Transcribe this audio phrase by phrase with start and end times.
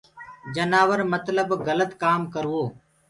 [0.55, 2.63] جنآورو متلب گلت ڪآم ڪروو